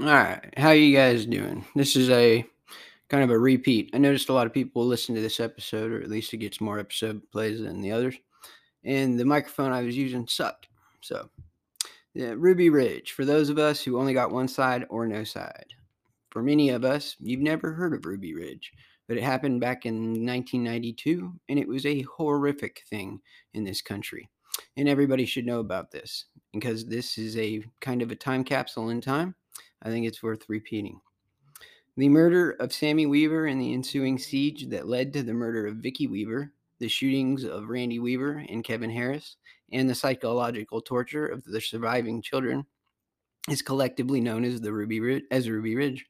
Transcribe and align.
All 0.00 0.06
right, 0.06 0.52
how 0.56 0.72
you 0.72 0.96
guys 0.96 1.24
doing? 1.24 1.64
This 1.76 1.94
is 1.94 2.10
a 2.10 2.44
kind 3.08 3.22
of 3.22 3.30
a 3.30 3.38
repeat. 3.38 3.90
I 3.94 3.98
noticed 3.98 4.28
a 4.28 4.32
lot 4.32 4.46
of 4.46 4.52
people 4.52 4.84
listen 4.84 5.14
to 5.14 5.20
this 5.20 5.38
episode, 5.38 5.92
or 5.92 6.02
at 6.02 6.10
least 6.10 6.34
it 6.34 6.38
gets 6.38 6.60
more 6.60 6.80
episode 6.80 7.22
plays 7.30 7.60
than 7.60 7.80
the 7.80 7.92
others. 7.92 8.16
And 8.82 9.20
the 9.20 9.24
microphone 9.24 9.70
I 9.70 9.82
was 9.82 9.96
using 9.96 10.26
sucked. 10.26 10.66
So, 11.00 11.30
yeah, 12.12 12.34
Ruby 12.36 12.70
Ridge, 12.70 13.12
for 13.12 13.24
those 13.24 13.50
of 13.50 13.58
us 13.58 13.82
who 13.82 14.00
only 14.00 14.14
got 14.14 14.32
one 14.32 14.48
side 14.48 14.84
or 14.90 15.06
no 15.06 15.22
side. 15.22 15.66
For 16.30 16.42
many 16.42 16.70
of 16.70 16.84
us, 16.84 17.14
you've 17.20 17.40
never 17.40 17.72
heard 17.72 17.94
of 17.94 18.04
Ruby 18.04 18.34
Ridge, 18.34 18.72
but 19.06 19.16
it 19.16 19.22
happened 19.22 19.60
back 19.60 19.86
in 19.86 20.26
1992, 20.26 21.32
and 21.48 21.56
it 21.56 21.68
was 21.68 21.86
a 21.86 22.02
horrific 22.02 22.82
thing 22.90 23.20
in 23.52 23.62
this 23.62 23.80
country. 23.80 24.28
And 24.76 24.88
everybody 24.88 25.24
should 25.24 25.46
know 25.46 25.60
about 25.60 25.92
this 25.92 26.24
because 26.52 26.84
this 26.84 27.16
is 27.16 27.36
a 27.36 27.62
kind 27.80 28.02
of 28.02 28.10
a 28.10 28.16
time 28.16 28.42
capsule 28.42 28.88
in 28.88 29.00
time 29.00 29.36
I 29.84 29.90
think 29.90 30.06
it's 30.06 30.22
worth 30.22 30.48
repeating. 30.48 31.00
The 31.96 32.08
murder 32.08 32.52
of 32.52 32.72
Sammy 32.72 33.06
Weaver 33.06 33.46
and 33.46 33.60
the 33.60 33.72
ensuing 33.72 34.18
siege 34.18 34.68
that 34.70 34.88
led 34.88 35.12
to 35.12 35.22
the 35.22 35.34
murder 35.34 35.66
of 35.66 35.76
Vicki 35.76 36.06
Weaver, 36.06 36.52
the 36.80 36.88
shootings 36.88 37.44
of 37.44 37.68
Randy 37.68 38.00
Weaver 38.00 38.44
and 38.48 38.64
Kevin 38.64 38.90
Harris, 38.90 39.36
and 39.72 39.88
the 39.88 39.94
psychological 39.94 40.80
torture 40.80 41.26
of 41.26 41.44
the 41.44 41.60
surviving 41.60 42.20
children 42.20 42.66
is 43.48 43.62
collectively 43.62 44.20
known 44.20 44.44
as 44.44 44.60
the 44.60 44.72
Ruby 44.72 45.00
Ridge, 45.00 45.24
as 45.30 45.48
Ruby 45.48 45.76
Ridge. 45.76 46.06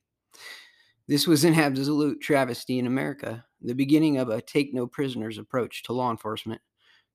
This 1.07 1.27
was 1.27 1.45
an 1.45 1.55
absolute 1.55 2.21
travesty 2.23 2.79
in 2.79 2.87
America, 2.87 3.45
the 3.61 3.75
beginning 3.75 4.17
of 4.17 4.31
a 4.31 4.41
take 4.41 4.73
no 4.73 4.87
prisoners 4.87 5.37
approach 5.37 5.83
to 5.83 5.93
law 5.93 6.11
enforcement 6.11 6.63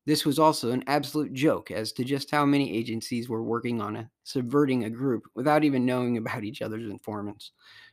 this 0.10 0.26
was 0.26 0.40
also 0.40 0.72
an 0.72 0.84
absolute 0.88 1.32
joke 1.34 1.70
as 1.70 1.92
to 1.92 2.04
just 2.04 2.32
how 2.32 2.44
many 2.44 2.76
agencies 2.76 3.30
were 3.30 3.44
working 3.44 3.80
on 3.80 3.96
a, 3.96 4.10
subverting 4.24 4.86
a 4.86 4.90
group 4.90 5.22
without 5.36 5.64
even 5.64 5.86
knowing 5.86 6.18
about 6.18 6.44
each 6.44 6.64
other's 6.64 6.90
informants. 6.90 7.52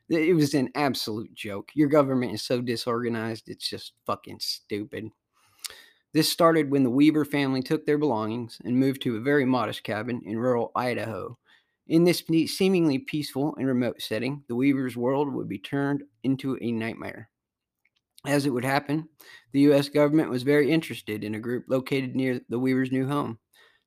It 0.09 0.34
was 0.34 0.55
an 0.55 0.71
absolute 0.74 1.34
joke. 1.34 1.73
Your 1.74 1.88
government 1.88 2.32
is 2.32 2.41
so 2.41 2.63
disorganized, 2.63 3.51
it's 3.51 3.68
just 3.68 3.93
fucking 4.07 4.38
stupid. 4.41 5.10
This 6.15 6.32
started 6.32 6.71
when 6.71 6.85
the 6.85 6.91
Weaver 6.91 7.26
family 7.26 7.60
took 7.60 7.85
their 7.85 7.99
belongings 7.99 8.63
and 8.65 8.80
moved 8.80 9.02
to 9.02 9.19
a 9.19 9.21
very 9.21 9.45
modest 9.45 9.85
cabin 9.85 10.23
in 10.24 10.38
rural 10.38 10.73
Idaho. 10.74 11.37
In 11.87 12.04
this 12.04 12.24
seemingly 12.46 12.98
peaceful 12.98 13.54
and 13.59 13.66
remote 13.66 14.01
setting, 14.01 14.43
the 14.48 14.57
Weaver's 14.57 14.96
world 14.96 15.30
would 15.35 15.51
be 15.51 15.59
turned 15.59 16.02
into 16.23 16.57
a 16.63 16.73
nightmare. 16.73 17.29
As 18.27 18.46
it 18.46 18.51
would 18.51 18.65
happen, 18.65 19.09
the 19.52 19.60
U.S. 19.60 19.88
government 19.88 20.30
was 20.30 20.43
very 20.43 20.71
interested 20.71 21.24
in 21.24 21.35
a 21.35 21.41
group 21.41 21.65
located 21.69 22.15
near 22.15 22.41
the 22.49 22.59
Weavers' 22.59 22.93
new 22.93 23.07
home. 23.07 23.38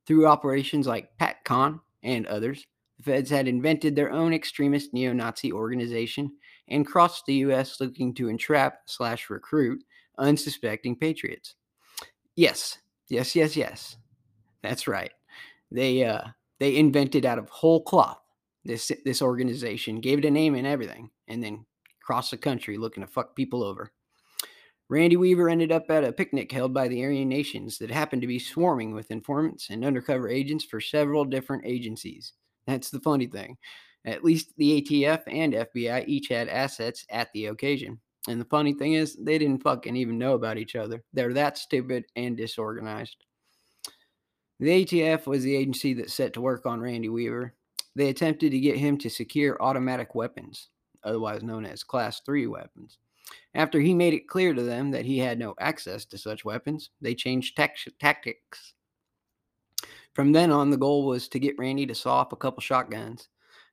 Through 0.08 0.28
operations 0.28 0.88
like 0.88 1.18
PatCon 1.20 1.80
and 2.04 2.26
others, 2.26 2.66
the 2.98 3.04
feds 3.04 3.30
had 3.30 3.48
invented 3.48 3.96
their 3.96 4.12
own 4.12 4.34
extremist 4.34 4.94
neo 4.94 5.14
Nazi 5.14 5.52
organization 5.52 6.32
and 6.68 6.86
crossed 6.86 7.26
the 7.26 7.36
U.S. 7.36 7.80
looking 7.80 8.14
to 8.16 8.30
entrap 8.30 8.80
slash 8.86 9.30
recruit 9.30 9.84
unsuspecting 10.18 10.96
patriots. 10.96 11.56
Yes, 12.36 12.78
yes, 13.10 13.36
yes, 13.36 13.56
yes. 13.56 13.98
That's 14.62 14.88
right. 14.88 15.12
They 15.72 16.04
uh, 16.04 16.24
they 16.60 16.78
invented 16.78 17.26
out 17.26 17.40
of 17.40 17.50
whole 17.50 17.82
cloth 17.82 18.20
this 18.66 18.92
this 19.06 19.22
organization, 19.22 20.02
gave 20.02 20.20
it 20.20 20.26
a 20.26 20.32
name 20.32 20.56
and 20.56 20.68
everything, 20.68 21.10
and 21.28 21.44
then 21.44 21.66
crossed 22.02 22.32
the 22.32 22.38
country 22.38 22.78
looking 22.78 23.02
to 23.02 23.08
fuck 23.08 23.36
people 23.36 23.64
over. 23.64 23.92
Randy 24.90 25.18
Weaver 25.18 25.50
ended 25.50 25.72
up 25.72 25.86
at 25.90 26.04
a 26.04 26.12
picnic 26.12 26.52
held 26.52 26.74
by 26.74 26.88
the 26.88 27.04
Aryan 27.04 27.30
nations 27.30 27.78
that 27.78 27.92
happened 27.92 28.24
to 28.24 28.28
be 28.28 28.40
swarming 28.40 28.92
with 28.92 29.12
informants 29.12 29.70
and 29.70 29.86
undercover 29.86 30.28
agents 30.28 30.66
for 30.66 30.82
several 30.82 31.24
different 31.26 31.64
agencies. 31.64 32.34
That's 32.66 32.90
the 32.90 33.00
funny 33.00 33.28
thing. 33.28 33.58
At 34.06 34.24
least 34.24 34.54
the 34.58 34.82
ATF 34.82 35.22
and 35.28 35.54
FBI 35.54 36.08
each 36.08 36.30
had 36.30 36.48
assets 36.48 37.06
at 37.12 37.32
the 37.34 37.48
occasion. 37.48 38.00
And 38.28 38.42
the 38.42 38.46
funny 38.46 38.74
thing 38.74 38.94
is, 38.94 39.16
they 39.16 39.38
didn't 39.38 39.62
fucking 39.62 39.96
even 39.96 40.18
know 40.18 40.34
about 40.34 40.58
each 40.58 40.76
other. 40.76 41.04
They're 41.14 41.34
that 41.34 41.60
stupid 41.60 42.06
and 42.16 42.36
disorganized. 42.36 43.18
The 44.60 44.86
ATF 44.86 45.28
was 45.28 45.44
the 45.44 45.56
agency 45.56 45.94
that 45.96 46.10
set 46.10 46.34
to 46.34 46.42
work 46.42 46.66
on 46.66 46.82
Randy 46.82 47.10
Weaver. 47.10 47.54
They 47.96 48.10
attempted 48.10 48.52
to 48.52 48.60
get 48.60 48.78
him 48.78 48.98
to 49.00 49.10
secure 49.10 49.62
automatic 49.62 50.16
weapons, 50.16 50.70
otherwise 51.04 51.44
known 51.44 51.66
as 51.66 51.84
Class 51.84 52.22
3 52.26 52.48
weapons. 52.48 52.98
After 53.56 53.80
he 53.80 53.94
made 53.94 54.14
it 54.14 54.28
clear 54.28 54.54
to 54.54 54.62
them 54.62 54.92
that 54.92 55.06
he 55.06 55.18
had 55.18 55.40
no 55.40 55.56
access 55.60 56.06
to 56.06 56.18
such 56.18 56.46
weapons, 56.46 56.92
they 57.02 57.16
changed 57.16 57.58
tactics. 57.58 58.74
From 60.14 60.32
then 60.32 60.52
on, 60.52 60.70
the 60.70 60.78
goal 60.78 61.06
was 61.06 61.28
to 61.30 61.40
get 61.40 61.58
Randy 61.58 61.86
to 61.86 61.96
saw 61.96 62.16
off 62.16 62.32
a 62.32 62.36
couple 62.38 62.62
shotguns. 62.62 63.30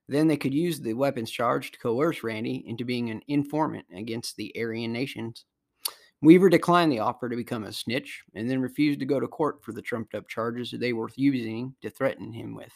Then 0.09 0.29
they 0.29 0.37
could 0.37 0.55
use 0.55 0.81
the 0.81 0.95
weapons 0.95 1.31
charge 1.31 1.73
to 1.73 1.79
coerce 1.79 2.23
Randy 2.23 2.65
into 2.67 2.85
being 2.85 3.11
an 3.11 3.23
informant 3.29 3.87
against 3.95 4.37
the 4.37 4.55
Aryan 4.57 4.93
nations. 4.93 5.45
Weaver 6.23 6.49
declined 6.49 6.93
the 6.93 7.01
offer 7.01 7.29
to 7.29 7.37
become 7.37 7.65
a 7.65 7.73
snitch 7.73 8.23
and 8.35 8.49
then 8.49 8.61
refused 8.61 9.01
to 9.01 9.07
go 9.07 9.21
to 9.21 9.27
court 9.27 9.63
for 9.63 9.73
the 9.73 9.83
trumped 9.83 10.15
up 10.15 10.29
charges 10.29 10.71
they 10.71 10.93
were 10.93 11.11
using 11.17 11.75
to 11.83 11.91
threaten 11.91 12.33
him 12.33 12.55
with. 12.55 12.73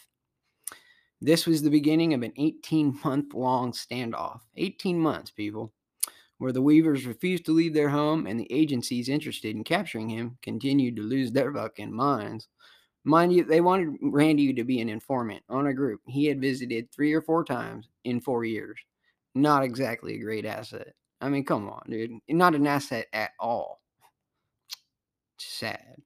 This 1.21 1.47
was 1.47 1.61
the 1.61 1.69
beginning 1.69 2.13
of 2.13 2.23
an 2.23 2.33
18 2.35 2.99
month 3.03 3.33
long 3.33 3.71
standoff. 3.71 4.41
18 4.57 4.99
months, 4.99 5.31
people 5.31 5.73
where 6.41 6.51
the 6.51 6.59
Weavers 6.59 7.05
refused 7.05 7.45
to 7.45 7.51
leave 7.51 7.75
their 7.75 7.89
home 7.89 8.25
and 8.25 8.39
the 8.39 8.51
agencies 8.51 9.09
interested 9.09 9.55
in 9.55 9.63
capturing 9.63 10.09
him 10.09 10.39
continued 10.41 10.95
to 10.95 11.03
lose 11.03 11.31
their 11.31 11.53
fucking 11.53 11.93
minds. 11.93 12.47
Mind 13.03 13.31
you, 13.31 13.43
they 13.43 13.61
wanted 13.61 13.95
Randy 14.01 14.51
to 14.51 14.63
be 14.63 14.81
an 14.81 14.89
informant 14.89 15.43
on 15.49 15.67
a 15.67 15.73
group 15.73 16.01
he 16.07 16.25
had 16.25 16.41
visited 16.41 16.91
three 16.91 17.13
or 17.13 17.21
four 17.21 17.43
times 17.43 17.89
in 18.05 18.19
four 18.19 18.43
years. 18.43 18.79
Not 19.35 19.63
exactly 19.63 20.15
a 20.15 20.23
great 20.23 20.47
asset. 20.47 20.95
I 21.21 21.29
mean, 21.29 21.45
come 21.45 21.69
on, 21.69 21.83
dude. 21.87 22.09
Not 22.27 22.55
an 22.55 22.65
asset 22.65 23.05
at 23.13 23.33
all. 23.39 23.79
Sad. 25.37 26.01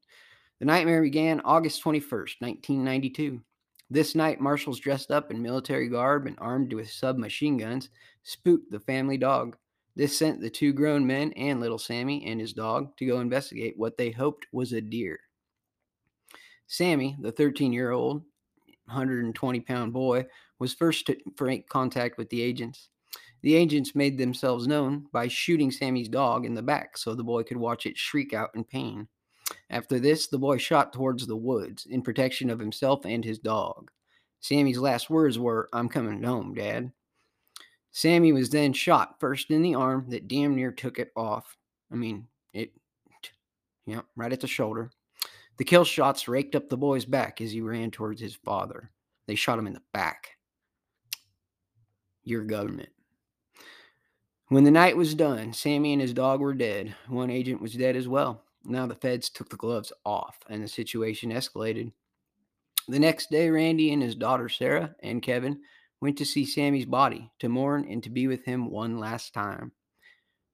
The 0.59 0.66
nightmare 0.66 1.02
began 1.02 1.40
August 1.46 1.81
21st, 1.81 2.41
1992. 2.41 3.40
This 3.90 4.16
night, 4.16 4.41
marshals 4.41 4.81
dressed 4.81 5.12
up 5.12 5.31
in 5.31 5.41
military 5.41 5.88
garb 5.88 6.28
and 6.28 6.35
armed 6.40 6.73
with 6.73 6.91
submachine 6.91 7.56
guns 7.56 7.90
spooked 8.23 8.69
the 8.69 8.81
family 8.81 9.17
dog. 9.17 9.56
This 9.95 10.17
sent 10.17 10.41
the 10.41 10.50
two 10.50 10.73
grown 10.73 11.07
men 11.07 11.31
and 11.33 11.59
little 11.59 11.79
Sammy 11.79 12.25
and 12.25 12.39
his 12.39 12.53
dog 12.53 12.97
to 12.97 13.06
go 13.06 13.19
investigate 13.19 13.78
what 13.78 13.97
they 13.97 14.11
hoped 14.11 14.45
was 14.51 14.73
a 14.73 14.81
deer. 14.81 15.19
Sammy, 16.67 17.16
the 17.22 17.31
13 17.31 17.72
year 17.72 17.91
old, 17.91 18.23
120 18.85 19.59
pound 19.61 19.94
boy, 19.94 20.25
was 20.59 20.73
first 20.73 21.05
to 21.07 21.17
make 21.39 21.69
contact 21.69 22.17
with 22.17 22.29
the 22.29 22.41
agents. 22.41 22.89
The 23.41 23.55
agents 23.55 23.95
made 23.95 24.17
themselves 24.17 24.67
known 24.67 25.05
by 25.13 25.28
shooting 25.28 25.72
Sammy's 25.72 26.09
dog 26.09 26.45
in 26.45 26.55
the 26.55 26.63
back 26.63 26.97
so 26.97 27.13
the 27.13 27.23
boy 27.23 27.44
could 27.44 27.57
watch 27.57 27.85
it 27.85 27.97
shriek 27.97 28.34
out 28.34 28.50
in 28.55 28.63
pain. 28.63 29.07
After 29.69 30.00
this, 30.00 30.28
the 30.28 30.39
boy 30.39 30.57
shot 30.57 30.91
towards 30.91 31.28
the 31.28 31.35
woods 31.35 31.85
in 31.85 32.01
protection 32.01 32.50
of 32.50 32.59
himself 32.59 33.05
and 33.05 33.23
his 33.23 33.39
dog. 33.39 33.91
Sammy's 34.39 34.79
last 34.79 35.09
words 35.09 35.39
were, 35.39 35.69
I'm 35.73 35.89
coming 35.89 36.23
home, 36.23 36.53
Dad. 36.53 36.91
Sammy 37.95 38.33
was 38.33 38.50
then 38.50 38.73
shot 38.73 39.22
first 39.22 39.51
in 39.51 39.61
the 39.61 39.73
arm 39.73 40.07
that 40.09 40.28
damn 40.28 40.53
near 40.53 40.69
took 40.69 41.00
it 41.00 41.13
off. 41.16 41.56
I 41.89 41.95
mean, 41.95 42.28
it, 42.53 42.73
yeah, 43.85 44.01
right 44.17 44.33
at 44.33 44.41
the 44.41 44.47
shoulder. 44.47 44.91
The 45.56 45.63
kill 45.63 45.85
shots 45.85 46.28
raked 46.28 46.55
up 46.55 46.67
the 46.67 46.75
boy's 46.75 47.05
back 47.05 47.39
as 47.39 47.53
he 47.53 47.61
ran 47.61 47.91
towards 47.91 48.19
his 48.19 48.35
father. 48.35 48.91
They 49.28 49.35
shot 49.35 49.57
him 49.57 49.66
in 49.66 49.72
the 49.72 49.81
back. 49.94 50.31
Your 52.25 52.44
government. 52.44 52.89
When 54.50 54.66
the 54.66 54.72
night 54.72 54.97
was 54.97 55.16
done, 55.16 55.53
Sammy 55.53 55.94
and 55.94 56.01
his 56.01 56.13
dog 56.13 56.41
were 56.41 56.53
dead. 56.53 56.94
One 57.07 57.29
agent 57.29 57.61
was 57.61 57.75
dead 57.75 57.95
as 57.95 58.09
well. 58.09 58.44
Now 58.66 58.88
the 58.88 58.95
feds 58.95 59.29
took 59.29 59.47
the 59.47 59.55
gloves 59.55 59.94
off 60.05 60.38
and 60.50 60.61
the 60.61 60.67
situation 60.67 61.31
escalated. 61.31 61.94
The 62.89 63.00
next 63.00 63.31
day, 63.31 63.50
Randy 63.50 63.94
and 63.94 64.03
his 64.03 64.16
daughter 64.16 64.50
Sarah 64.50 64.94
and 65.01 65.22
Kevin 65.22 65.61
went 66.05 66.19
to 66.19 66.25
see 66.25 66.45
Sammy's 66.45 66.85
body 66.85 67.31
to 67.40 67.49
mourn 67.49 67.87
and 67.90 68.03
to 68.03 68.11
be 68.11 68.28
with 68.28 68.46
him 68.46 68.69
one 68.69 68.99
last 68.99 69.34
time. 69.34 69.72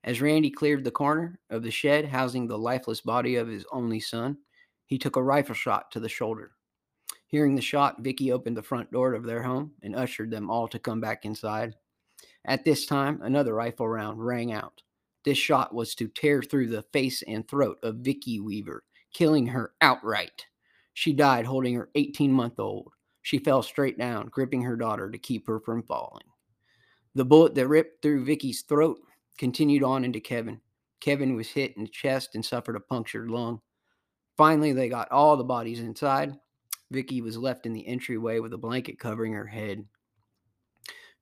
As 0.01 0.21
Randy 0.21 0.49
cleared 0.49 0.85
the 0.85 0.91
corner 0.91 1.41
of 1.49 1.61
the 1.61 1.69
shed 1.69 2.05
housing 2.05 2.47
the 2.47 2.57
lifeless 2.57 3.01
body 3.01 3.35
of 3.35 3.49
his 3.49 3.65
only 3.69 3.99
son, 3.99 4.37
he 4.85 4.97
took 4.97 5.17
a 5.17 5.21
rifle 5.21 5.53
shot 5.53 5.91
to 5.91 5.99
the 5.99 6.07
shoulder. 6.07 6.51
Hearing 7.27 7.55
the 7.55 7.61
shot, 7.61 8.01
Vicki 8.01 8.31
opened 8.31 8.55
the 8.55 8.63
front 8.63 8.93
door 8.93 9.13
of 9.13 9.25
their 9.25 9.43
home 9.43 9.73
and 9.83 9.93
ushered 9.93 10.31
them 10.31 10.49
all 10.49 10.69
to 10.69 10.79
come 10.79 11.01
back 11.01 11.25
inside. 11.25 11.75
At 12.45 12.63
this 12.63 12.85
time, 12.85 13.19
another 13.21 13.53
rifle 13.53 13.89
round 13.89 14.25
rang 14.25 14.53
out. 14.53 14.81
This 15.25 15.37
shot 15.37 15.75
was 15.75 15.93
to 15.95 16.07
tear 16.07 16.41
through 16.41 16.67
the 16.67 16.85
face 16.93 17.23
and 17.23 17.45
throat 17.45 17.77
of 17.83 17.97
Vicki 17.97 18.39
Weaver, 18.39 18.85
killing 19.13 19.47
her 19.47 19.73
outright. 19.81 20.45
She 20.93 21.11
died 21.11 21.45
holding 21.45 21.75
her 21.75 21.89
18 21.93 22.31
month 22.31 22.57
old. 22.57 22.93
She 23.21 23.39
fell 23.39 23.61
straight 23.61 23.97
down, 23.97 24.27
gripping 24.27 24.63
her 24.63 24.75
daughter 24.75 25.09
to 25.09 25.17
keep 25.17 25.47
her 25.47 25.59
from 25.59 25.83
falling. 25.83 26.25
The 27.13 27.25
bullet 27.25 27.55
that 27.55 27.67
ripped 27.67 28.01
through 28.01 28.25
Vicki's 28.25 28.61
throat 28.61 28.99
continued 29.37 29.83
on 29.83 30.05
into 30.05 30.19
Kevin. 30.19 30.61
Kevin 31.01 31.35
was 31.35 31.49
hit 31.49 31.75
in 31.75 31.83
the 31.83 31.89
chest 31.89 32.35
and 32.35 32.45
suffered 32.45 32.75
a 32.75 32.79
punctured 32.79 33.29
lung. 33.29 33.59
Finally, 34.37 34.73
they 34.73 34.87
got 34.87 35.11
all 35.11 35.35
the 35.35 35.43
bodies 35.43 35.79
inside. 35.79 36.37
Vicki 36.91 37.21
was 37.21 37.37
left 37.37 37.65
in 37.65 37.73
the 37.73 37.87
entryway 37.87 38.39
with 38.39 38.53
a 38.53 38.57
blanket 38.57 38.99
covering 38.99 39.33
her 39.33 39.47
head. 39.47 39.85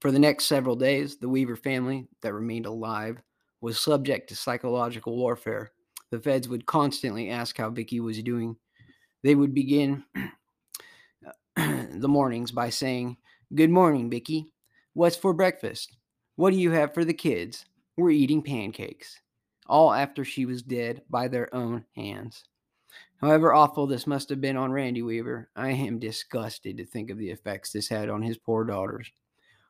For 0.01 0.11
the 0.11 0.19
next 0.19 0.45
several 0.45 0.75
days, 0.75 1.17
the 1.17 1.29
Weaver 1.29 1.55
family 1.55 2.07
that 2.21 2.33
remained 2.33 2.65
alive 2.65 3.21
was 3.61 3.79
subject 3.79 4.29
to 4.29 4.35
psychological 4.35 5.15
warfare. 5.17 5.71
The 6.11 6.19
feds 6.19 6.47
would 6.47 6.65
constantly 6.65 7.29
ask 7.29 7.57
how 7.57 7.69
Vicki 7.69 7.99
was 7.99 8.21
doing. 8.23 8.55
They 9.23 9.35
would 9.35 9.53
begin 9.53 10.03
the 11.91 12.07
mornings 12.07 12.51
by 12.51 12.69
saying, 12.69 13.17
Good 13.53 13.69
morning, 13.69 14.09
Vicki. 14.09 14.51
What's 14.93 15.15
for 15.15 15.33
breakfast? 15.33 15.95
What 16.35 16.51
do 16.51 16.57
you 16.57 16.71
have 16.71 16.93
for 16.93 17.03
the 17.03 17.13
kids? 17.13 17.65
We're 17.97 18.11
eating 18.11 18.41
pancakes. 18.41 19.19
All 19.67 19.93
after 19.93 20.23
she 20.23 20.45
was 20.45 20.61
dead 20.61 21.01
by 21.09 21.27
their 21.27 21.53
own 21.53 21.85
hands. 21.95 22.43
However 23.17 23.53
awful 23.53 23.87
this 23.87 24.07
must 24.07 24.29
have 24.29 24.39
been 24.39 24.55
on 24.55 24.71
Randy 24.71 25.01
Weaver, 25.01 25.49
I 25.55 25.71
am 25.71 25.99
disgusted 25.99 26.77
to 26.77 26.85
think 26.85 27.09
of 27.09 27.17
the 27.17 27.29
effects 27.29 27.71
this 27.71 27.89
had 27.89 28.09
on 28.09 28.21
his 28.21 28.37
poor 28.37 28.63
daughters. 28.63 29.11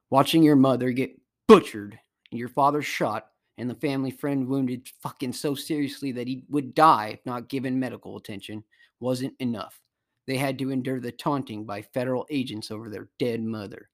Watching 0.10 0.44
your 0.44 0.56
mother 0.56 0.92
get 0.92 1.19
butchered, 1.48 2.00
your 2.31 2.50
father 2.50 2.81
shot, 2.81 3.27
and 3.57 3.69
the 3.69 3.75
family 3.75 4.12
friend 4.12 4.48
wounded 4.48 4.88
fucking 5.01 5.33
so 5.33 5.56
seriously 5.56 6.12
that 6.13 6.27
he 6.27 6.45
would 6.50 6.74
die 6.75 7.07
if 7.13 7.25
not 7.25 7.50
given 7.50 7.80
medical 7.80 8.18
attention 8.18 8.63
wasn't 9.00 9.33
enough. 9.39 9.80
They 10.29 10.37
had 10.37 10.59
to 10.59 10.69
endure 10.69 10.99
the 10.99 11.11
taunting 11.11 11.65
by 11.65 11.81
federal 11.81 12.27
agents 12.29 12.69
over 12.69 12.87
their 12.87 13.09
dead 13.17 13.41
mother, 13.41 13.89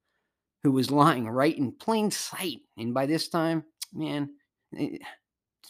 who 0.64 0.74
was 0.74 0.92
lying 0.92 1.30
right 1.30 1.58
in 1.58 1.72
plain 1.72 2.12
sight. 2.12 2.60
And 2.78 2.94
by 2.94 3.06
this 3.06 3.30
time, 3.30 3.64
man, 3.94 4.32
eh, 4.78 4.98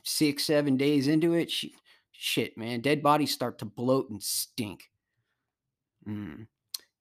six, 0.03 0.43
seven 0.43 0.75
days 0.75 1.07
into 1.07 1.35
it, 1.35 1.51
she, 1.51 1.75
shit, 2.13 2.57
man, 2.57 2.81
dead 2.81 3.03
bodies 3.03 3.31
start 3.31 3.59
to 3.59 3.65
bloat 3.65 4.09
and 4.09 4.23
stink. 4.23 4.89
Mm. 6.07 6.47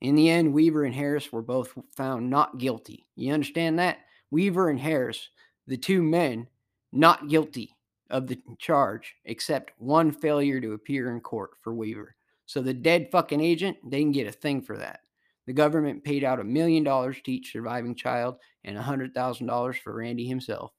In 0.02 0.14
the 0.14 0.28
end, 0.28 0.52
Weaver 0.52 0.84
and 0.84 0.94
Harris 0.94 1.32
were 1.32 1.40
both 1.40 1.72
found 1.96 2.28
not 2.28 2.58
guilty. 2.58 3.06
You 3.16 3.32
understand 3.32 3.78
that? 3.78 4.00
Weaver 4.30 4.68
and 4.68 4.78
Harris, 4.78 5.30
the 5.66 5.78
two 5.78 6.02
men, 6.02 6.48
not 6.92 7.28
guilty 7.28 7.74
of 8.10 8.26
the 8.26 8.38
charge, 8.58 9.14
except 9.24 9.72
one 9.78 10.12
failure 10.12 10.60
to 10.60 10.74
appear 10.74 11.10
in 11.12 11.22
court 11.22 11.52
for 11.62 11.72
Weaver. 11.72 12.14
So 12.46 12.60
the 12.60 12.74
dead 12.74 13.08
fucking 13.10 13.40
agent, 13.40 13.78
didn't 13.88 14.12
get 14.12 14.26
a 14.26 14.32
thing 14.32 14.62
for 14.62 14.76
that. 14.78 15.00
The 15.46 15.52
government 15.52 16.04
paid 16.04 16.24
out 16.24 16.40
a 16.40 16.44
million 16.44 16.84
dollars 16.84 17.20
to 17.22 17.32
each 17.32 17.52
surviving 17.52 17.94
child 17.94 18.36
and 18.64 18.76
a 18.76 18.82
hundred 18.82 19.14
thousand 19.14 19.46
dollars 19.46 19.76
for 19.76 19.94
Randy 19.94 20.26
himself. 20.26 20.72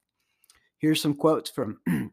Here's 0.80 1.02
some 1.02 1.16
quotes 1.16 1.50
from 1.50 1.80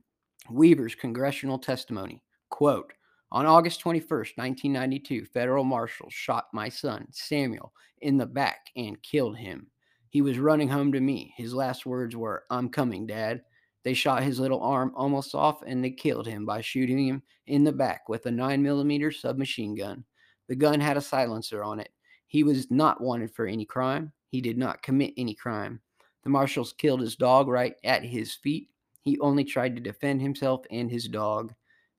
Weaver's 0.50 0.94
congressional 0.94 1.58
testimony. 1.58 2.22
Quote, 2.50 2.92
on 3.30 3.46
August 3.46 3.82
21st, 3.82 4.36
1992, 4.36 5.24
federal 5.24 5.64
marshals 5.64 6.12
shot 6.12 6.48
my 6.52 6.68
son, 6.68 7.06
Samuel, 7.10 7.72
in 8.02 8.18
the 8.18 8.26
back 8.26 8.66
and 8.76 9.02
killed 9.02 9.38
him. 9.38 9.68
He 10.10 10.20
was 10.20 10.38
running 10.38 10.68
home 10.68 10.92
to 10.92 11.00
me. 11.00 11.32
His 11.38 11.54
last 11.54 11.86
words 11.86 12.14
were, 12.14 12.44
I'm 12.50 12.68
coming, 12.68 13.06
Dad. 13.06 13.40
They 13.84 13.94
shot 13.94 14.22
his 14.22 14.38
little 14.38 14.62
arm 14.62 14.92
almost 14.94 15.34
off 15.34 15.62
and 15.66 15.82
they 15.82 15.90
killed 15.90 16.26
him 16.26 16.46
by 16.46 16.60
shooting 16.60 17.06
him 17.06 17.22
in 17.46 17.64
the 17.64 17.72
back 17.72 18.08
with 18.08 18.26
a 18.26 18.30
9mm 18.30 19.14
submachine 19.14 19.74
gun. 19.74 20.04
The 20.48 20.56
gun 20.56 20.80
had 20.80 20.96
a 20.96 21.00
silencer 21.00 21.64
on 21.64 21.80
it. 21.80 21.90
He 22.26 22.44
was 22.44 22.70
not 22.70 23.00
wanted 23.00 23.34
for 23.34 23.46
any 23.46 23.64
crime. 23.64 24.12
He 24.28 24.40
did 24.40 24.56
not 24.56 24.82
commit 24.82 25.14
any 25.16 25.34
crime. 25.34 25.80
The 26.22 26.30
marshals 26.30 26.72
killed 26.72 27.00
his 27.00 27.16
dog 27.16 27.48
right 27.48 27.74
at 27.84 28.04
his 28.04 28.34
feet. 28.34 28.70
He 29.02 29.18
only 29.18 29.44
tried 29.44 29.74
to 29.74 29.82
defend 29.82 30.22
himself 30.22 30.64
and 30.70 30.90
his 30.90 31.08
dog. 31.08 31.52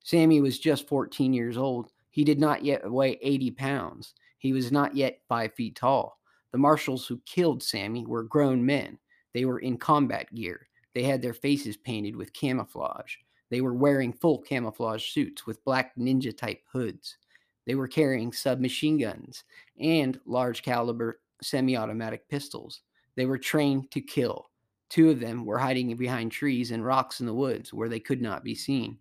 Sammy 0.03 0.41
was 0.41 0.59
just 0.59 0.87
14 0.87 1.33
years 1.33 1.57
old. 1.57 1.91
He 2.09 2.23
did 2.23 2.39
not 2.39 2.63
yet 2.63 2.89
weigh 2.89 3.19
80 3.21 3.51
pounds. 3.51 4.13
He 4.37 4.53
was 4.53 4.71
not 4.71 4.95
yet 4.95 5.21
five 5.27 5.53
feet 5.53 5.75
tall. 5.75 6.19
The 6.51 6.57
marshals 6.57 7.07
who 7.07 7.21
killed 7.25 7.63
Sammy 7.63 8.05
were 8.05 8.23
grown 8.23 8.65
men. 8.65 8.99
They 9.33 9.45
were 9.45 9.59
in 9.59 9.77
combat 9.77 10.33
gear. 10.33 10.67
They 10.93 11.03
had 11.03 11.21
their 11.21 11.33
faces 11.33 11.77
painted 11.77 12.15
with 12.15 12.33
camouflage. 12.33 13.15
They 13.49 13.61
were 13.61 13.73
wearing 13.73 14.13
full 14.13 14.39
camouflage 14.39 15.11
suits 15.11 15.45
with 15.45 15.63
black 15.63 15.95
ninja 15.95 16.35
type 16.35 16.61
hoods. 16.71 17.17
They 17.65 17.75
were 17.75 17.87
carrying 17.87 18.33
submachine 18.33 18.97
guns 18.97 19.43
and 19.79 20.19
large 20.25 20.63
caliber 20.63 21.21
semi 21.41 21.77
automatic 21.77 22.27
pistols. 22.29 22.81
They 23.15 23.25
were 23.25 23.37
trained 23.37 23.91
to 23.91 24.01
kill. 24.01 24.49
Two 24.89 25.09
of 25.09 25.19
them 25.19 25.45
were 25.45 25.57
hiding 25.57 25.95
behind 25.95 26.31
trees 26.31 26.71
and 26.71 26.85
rocks 26.85 27.19
in 27.19 27.25
the 27.25 27.33
woods 27.33 27.73
where 27.73 27.89
they 27.89 27.99
could 27.99 28.21
not 28.21 28.43
be 28.43 28.55
seen. 28.55 28.99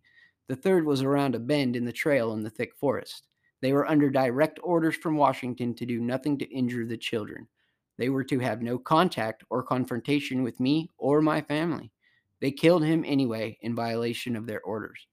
The 0.49 0.56
third 0.56 0.87
was 0.87 1.03
around 1.03 1.35
a 1.35 1.39
bend 1.39 1.77
in 1.77 1.85
the 1.85 1.93
trail 1.93 2.33
in 2.33 2.43
the 2.43 2.50
thick 2.50 2.75
forest. 2.75 3.29
They 3.61 3.73
were 3.73 3.89
under 3.89 4.11
direct 4.11 4.59
orders 4.62 4.97
from 4.97 5.17
Washington 5.17 5.75
to 5.75 5.87
do 5.87 6.00
nothing 6.00 6.39
to 6.39 6.50
injure 6.50 6.85
the 6.85 6.97
children. 6.97 7.47
They 7.99 8.09
were 8.09 8.25
to 8.25 8.39
have 8.39 8.62
no 8.62 8.79
contact 8.79 9.44
or 9.50 9.62
confrontation 9.62 10.43
with 10.43 10.61
me 10.61 10.91
or 10.99 11.21
my 11.21 11.41
family. 11.43 11.93
They 12.41 12.50
killed 12.50 12.85
him 12.85 13.05
anyway 13.06 13.59
in 13.61 13.75
violation 13.75 14.35
of 14.35 14.47
their 14.47 14.61
orders. 14.62 15.06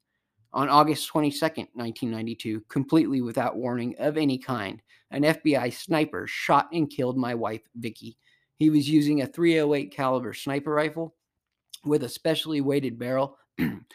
On 0.52 0.68
August 0.68 1.08
22, 1.10 1.38
1992, 1.46 2.62
completely 2.70 3.22
without 3.22 3.56
warning 3.56 3.96
of 4.00 4.18
any 4.18 4.38
kind, 4.38 4.82
an 5.12 5.24
FBI 5.24 5.72
sniper 5.72 6.26
shot 6.26 6.70
and 6.74 6.90
killed 6.90 7.18
my 7.18 7.36
wife, 7.36 7.62
Vicki. 7.76 8.18
He 8.56 8.70
was 8.70 8.90
using 8.90 9.22
a 9.22 9.28
308 9.28 9.92
caliber 9.92 10.34
sniper 10.34 10.72
rifle 10.72 11.16
with 11.86 12.04
a 12.04 12.10
specially 12.10 12.62
weighted 12.62 12.98
barrel 12.98 13.38
and 13.60 13.86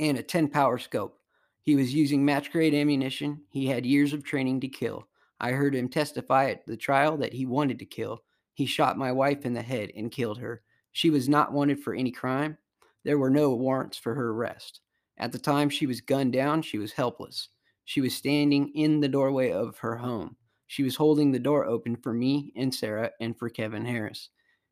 a 0.00 0.22
10 0.22 0.48
power 0.48 0.78
scope. 0.78 1.16
He 1.62 1.76
was 1.76 1.94
using 1.94 2.24
match 2.24 2.50
grade 2.50 2.74
ammunition. 2.74 3.42
He 3.50 3.66
had 3.66 3.86
years 3.86 4.12
of 4.12 4.24
training 4.24 4.60
to 4.60 4.68
kill. 4.68 5.06
I 5.40 5.52
heard 5.52 5.74
him 5.74 5.88
testify 5.88 6.50
at 6.50 6.66
the 6.66 6.76
trial 6.76 7.16
that 7.16 7.32
he 7.32 7.46
wanted 7.46 7.78
to 7.78 7.86
kill. 7.86 8.22
He 8.52 8.66
shot 8.66 8.98
my 8.98 9.10
wife 9.10 9.46
in 9.46 9.54
the 9.54 9.62
head 9.62 9.90
and 9.96 10.12
killed 10.12 10.38
her. 10.38 10.62
She 10.92 11.08
was 11.08 11.28
not 11.28 11.52
wanted 11.52 11.80
for 11.80 11.94
any 11.94 12.10
crime. 12.10 12.58
There 13.04 13.18
were 13.18 13.30
no 13.30 13.54
warrants 13.54 13.96
for 13.96 14.14
her 14.14 14.30
arrest. 14.30 14.80
At 15.16 15.32
the 15.32 15.38
time 15.38 15.70
she 15.70 15.86
was 15.86 16.00
gunned 16.00 16.34
down, 16.34 16.62
she 16.62 16.78
was 16.78 16.92
helpless. 16.92 17.48
She 17.86 18.00
was 18.00 18.14
standing 18.14 18.68
in 18.74 19.00
the 19.00 19.08
doorway 19.08 19.50
of 19.50 19.78
her 19.78 19.96
home. 19.96 20.36
She 20.66 20.82
was 20.82 20.96
holding 20.96 21.32
the 21.32 21.38
door 21.38 21.64
open 21.64 21.96
for 21.96 22.12
me 22.12 22.52
and 22.54 22.74
Sarah 22.74 23.10
and 23.20 23.36
for 23.36 23.48
Kevin 23.48 23.84
Harris. 23.84 24.28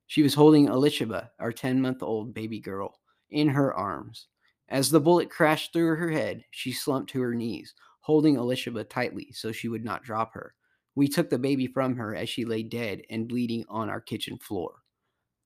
She 0.07 0.23
was 0.23 0.35
holding 0.35 0.69
Elishaba, 0.69 1.31
our 1.39 1.53
10 1.53 1.81
month 1.81 2.03
old 2.03 2.33
baby 2.33 2.61
girl, 2.61 3.01
in 3.31 3.49
her 3.49 3.75
arms. 3.75 4.29
As 4.69 4.91
the 4.91 5.01
bullet 5.01 5.31
crashed 5.31 5.73
through 5.73 5.97
her 5.97 6.11
head, 6.11 6.45
she 6.51 6.73
slumped 6.73 7.11
to 7.13 7.21
her 7.21 7.35
knees, 7.35 7.75
holding 8.01 8.37
Elishaba 8.37 8.89
tightly 8.89 9.33
so 9.33 9.51
she 9.51 9.69
would 9.69 9.85
not 9.85 10.05
drop 10.05 10.35
her. 10.35 10.55
We 10.99 11.07
took 11.07 11.31
the 11.31 11.39
baby 11.39 11.69
from 11.69 11.95
her 11.95 12.17
as 12.17 12.29
she 12.29 12.45
lay 12.45 12.65
dead 12.65 13.03
and 13.09 13.29
bleeding 13.29 13.65
on 13.69 13.89
our 13.89 14.01
kitchen 14.01 14.37
floor. 14.37 14.83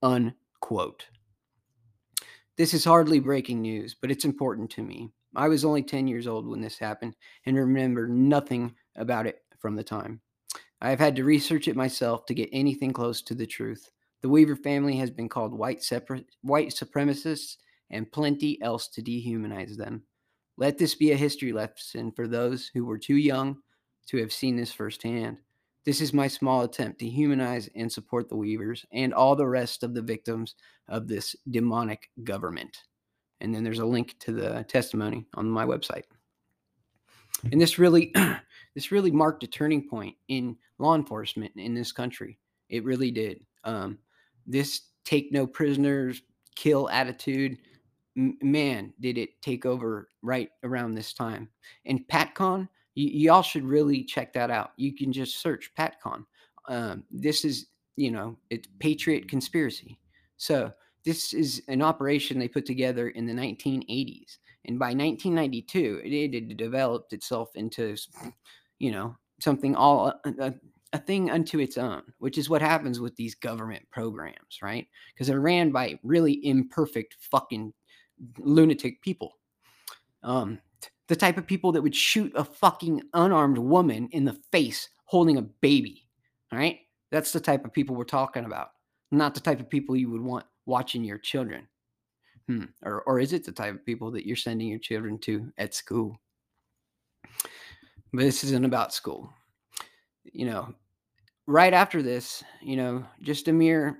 Unquote. 0.02 1.04
This 2.56 2.72
is 2.72 2.86
hardly 2.86 3.20
breaking 3.20 3.60
news, 3.60 3.94
but 4.00 4.10
it's 4.10 4.24
important 4.24 4.70
to 4.70 4.82
me. 4.82 5.10
I 5.36 5.48
was 5.48 5.66
only 5.66 5.82
10 5.82 6.08
years 6.08 6.26
old 6.26 6.48
when 6.48 6.62
this 6.62 6.78
happened 6.78 7.16
and 7.44 7.54
remember 7.54 8.08
nothing 8.08 8.74
about 8.96 9.26
it 9.26 9.40
from 9.58 9.76
the 9.76 9.84
time. 9.84 10.22
I 10.80 10.88
have 10.88 10.98
had 10.98 11.16
to 11.16 11.24
research 11.24 11.68
it 11.68 11.76
myself 11.76 12.24
to 12.26 12.34
get 12.34 12.48
anything 12.50 12.94
close 12.94 13.20
to 13.20 13.34
the 13.34 13.46
truth. 13.46 13.90
The 14.22 14.30
Weaver 14.30 14.56
family 14.56 14.96
has 14.96 15.10
been 15.10 15.28
called 15.28 15.52
white, 15.52 15.82
separ- 15.82 16.24
white 16.40 16.70
supremacists 16.70 17.58
and 17.90 18.10
plenty 18.10 18.58
else 18.62 18.88
to 18.88 19.02
dehumanize 19.02 19.76
them. 19.76 20.04
Let 20.56 20.78
this 20.78 20.94
be 20.94 21.12
a 21.12 21.16
history 21.16 21.52
lesson 21.52 22.10
for 22.12 22.26
those 22.26 22.70
who 22.72 22.86
were 22.86 22.98
too 22.98 23.18
young 23.18 23.58
to 24.06 24.18
have 24.18 24.32
seen 24.32 24.56
this 24.56 24.72
firsthand. 24.72 25.38
This 25.84 26.00
is 26.00 26.12
my 26.12 26.28
small 26.28 26.62
attempt 26.62 27.00
to 27.00 27.08
humanize 27.08 27.68
and 27.74 27.90
support 27.90 28.28
the 28.28 28.36
Weavers 28.36 28.86
and 28.92 29.12
all 29.12 29.34
the 29.34 29.46
rest 29.46 29.82
of 29.82 29.94
the 29.94 30.02
victims 30.02 30.54
of 30.88 31.08
this 31.08 31.34
demonic 31.50 32.10
government. 32.22 32.76
And 33.40 33.52
then 33.54 33.64
there's 33.64 33.80
a 33.80 33.84
link 33.86 34.16
to 34.20 34.32
the 34.32 34.64
testimony 34.68 35.26
on 35.34 35.50
my 35.50 35.64
website. 35.64 36.04
And 37.50 37.60
this 37.60 37.78
really 37.78 38.14
this 38.74 38.92
really 38.92 39.10
marked 39.10 39.42
a 39.42 39.48
turning 39.48 39.88
point 39.88 40.16
in 40.28 40.56
law 40.78 40.94
enforcement 40.94 41.52
in 41.56 41.74
this 41.74 41.90
country. 41.90 42.38
It 42.68 42.84
really 42.84 43.10
did. 43.10 43.44
Um, 43.64 43.98
this 44.46 44.82
take 45.04 45.32
no 45.32 45.46
prisoners, 45.46 46.22
kill 46.54 46.88
attitude 46.90 47.58
man, 48.14 48.92
did 49.00 49.18
it 49.18 49.40
take 49.40 49.66
over 49.66 50.08
right 50.22 50.50
around 50.62 50.94
this 50.94 51.12
time. 51.12 51.48
And 51.86 52.06
PatCon, 52.08 52.68
y- 52.96 53.10
y'all 53.12 53.42
should 53.42 53.64
really 53.64 54.04
check 54.04 54.32
that 54.32 54.50
out. 54.50 54.72
You 54.76 54.94
can 54.94 55.12
just 55.12 55.40
search 55.40 55.72
PatCon. 55.78 56.24
Um, 56.68 57.04
this 57.10 57.44
is, 57.44 57.66
you 57.96 58.10
know, 58.10 58.36
it's 58.50 58.68
Patriot 58.78 59.28
Conspiracy. 59.28 59.98
So 60.36 60.72
this 61.04 61.32
is 61.32 61.62
an 61.68 61.82
operation 61.82 62.38
they 62.38 62.48
put 62.48 62.66
together 62.66 63.08
in 63.10 63.26
the 63.26 63.32
1980s. 63.32 64.38
And 64.64 64.78
by 64.78 64.94
1992, 64.94 66.02
it 66.04 66.34
had 66.34 66.56
developed 66.56 67.12
itself 67.12 67.50
into, 67.56 67.96
you 68.78 68.92
know, 68.92 69.16
something 69.40 69.74
all 69.74 70.12
a, 70.24 70.54
a 70.92 70.98
thing 70.98 71.30
unto 71.30 71.58
its 71.58 71.78
own, 71.78 72.02
which 72.18 72.38
is 72.38 72.48
what 72.48 72.62
happens 72.62 73.00
with 73.00 73.16
these 73.16 73.34
government 73.34 73.82
programs, 73.90 74.60
right? 74.62 74.86
Because 75.12 75.26
they're 75.26 75.40
ran 75.40 75.70
by 75.72 75.98
really 76.02 76.44
imperfect 76.46 77.16
fucking 77.18 77.72
lunatic 78.38 79.00
people. 79.02 79.38
Um, 80.22 80.60
the 81.12 81.16
type 81.16 81.36
of 81.36 81.46
people 81.46 81.72
that 81.72 81.82
would 81.82 81.94
shoot 81.94 82.32
a 82.34 82.42
fucking 82.42 83.02
unarmed 83.12 83.58
woman 83.58 84.08
in 84.12 84.24
the 84.24 84.32
face 84.50 84.88
holding 85.04 85.36
a 85.36 85.42
baby. 85.42 86.08
All 86.50 86.58
right. 86.58 86.78
That's 87.10 87.32
the 87.32 87.38
type 87.38 87.66
of 87.66 87.72
people 87.74 87.94
we're 87.94 88.04
talking 88.04 88.46
about. 88.46 88.70
not 89.10 89.34
the 89.34 89.40
type 89.40 89.60
of 89.60 89.68
people 89.68 89.94
you 89.94 90.08
would 90.08 90.22
want 90.22 90.46
watching 90.64 91.04
your 91.04 91.18
children. 91.18 91.68
Hmm. 92.48 92.64
Or, 92.82 93.02
or 93.02 93.20
is 93.20 93.34
it 93.34 93.44
the 93.44 93.52
type 93.52 93.74
of 93.74 93.84
people 93.84 94.10
that 94.12 94.24
you're 94.24 94.36
sending 94.36 94.68
your 94.68 94.78
children 94.78 95.18
to 95.18 95.52
at 95.58 95.74
school? 95.74 96.18
But 98.14 98.22
this 98.22 98.42
isn't 98.42 98.64
about 98.64 98.94
school. 98.94 99.30
You 100.24 100.46
know, 100.46 100.74
right 101.46 101.74
after 101.74 102.00
this, 102.00 102.42
you 102.62 102.76
know, 102.76 103.04
just 103.20 103.48
a 103.48 103.52
mere 103.52 103.98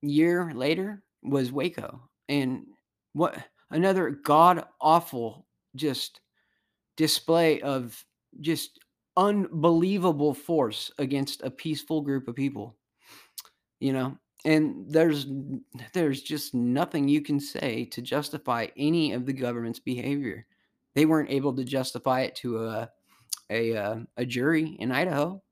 year 0.00 0.50
later 0.52 1.04
was 1.22 1.52
Waco. 1.52 2.00
And 2.28 2.66
what 3.12 3.38
another 3.70 4.10
god 4.10 4.64
awful 4.80 5.46
just 5.76 6.18
display 7.02 7.60
of 7.62 8.04
just 8.40 8.78
unbelievable 9.16 10.32
force 10.32 10.88
against 10.98 11.42
a 11.42 11.50
peaceful 11.50 12.00
group 12.00 12.28
of 12.28 12.36
people. 12.36 12.76
You 13.80 13.92
know, 13.92 14.16
and 14.44 14.84
there's 14.88 15.26
there's 15.92 16.22
just 16.22 16.54
nothing 16.54 17.08
you 17.08 17.20
can 17.20 17.40
say 17.40 17.86
to 17.86 18.02
justify 18.02 18.68
any 18.76 19.14
of 19.14 19.26
the 19.26 19.32
government's 19.32 19.80
behavior. 19.80 20.46
They 20.94 21.04
weren't 21.04 21.30
able 21.30 21.52
to 21.56 21.64
justify 21.64 22.20
it 22.20 22.36
to 22.36 22.64
a 22.66 22.90
a 23.50 23.76
uh, 23.76 23.96
a 24.16 24.24
jury 24.24 24.76
in 24.78 24.92
Idaho, 24.92 25.42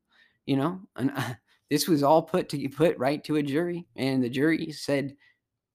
you 0.47 0.57
know, 0.57 0.81
and 0.95 1.11
uh, 1.17 1.35
this 1.69 1.89
was 1.89 2.05
all 2.05 2.23
put 2.23 2.49
to 2.51 2.69
put 2.69 2.97
right 2.97 3.25
to 3.25 3.37
a 3.37 3.43
jury, 3.43 3.89
and 3.97 4.23
the 4.23 4.31
jury 4.31 4.71
said 4.71 5.17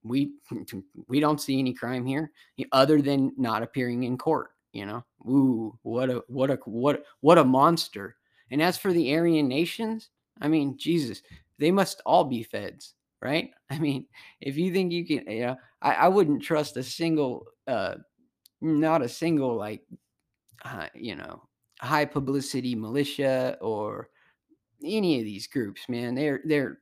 we 0.02 0.32
we 1.06 1.20
don't 1.20 1.42
see 1.42 1.58
any 1.58 1.74
crime 1.74 2.06
here 2.06 2.32
other 2.72 3.02
than 3.02 3.32
not 3.36 3.62
appearing 3.62 4.04
in 4.04 4.16
court. 4.16 4.55
You 4.76 4.86
know, 4.86 5.04
ooh, 5.22 5.78
what 5.82 6.10
a 6.10 6.22
what 6.28 6.50
a 6.50 6.58
what 6.64 7.04
what 7.20 7.38
a 7.38 7.44
monster. 7.44 8.16
And 8.50 8.62
as 8.62 8.76
for 8.76 8.92
the 8.92 9.14
Aryan 9.16 9.48
nations, 9.48 10.10
I 10.40 10.48
mean, 10.48 10.76
Jesus, 10.78 11.22
they 11.58 11.70
must 11.70 12.00
all 12.06 12.24
be 12.24 12.42
feds, 12.42 12.94
right? 13.22 13.50
I 13.70 13.78
mean, 13.78 14.06
if 14.40 14.56
you 14.56 14.72
think 14.72 14.92
you 14.92 15.06
can, 15.06 15.30
you 15.30 15.46
know, 15.46 15.56
I, 15.82 15.94
I 15.94 16.08
wouldn't 16.08 16.42
trust 16.42 16.76
a 16.76 16.82
single, 16.82 17.46
uh, 17.66 17.96
not 18.60 19.02
a 19.02 19.08
single 19.08 19.56
like, 19.56 19.82
uh, 20.64 20.86
you 20.94 21.16
know, 21.16 21.42
high 21.80 22.04
publicity 22.04 22.74
militia 22.74 23.58
or 23.60 24.08
any 24.84 25.18
of 25.18 25.24
these 25.24 25.46
groups, 25.46 25.88
man. 25.88 26.14
They're 26.14 26.40
they're 26.44 26.78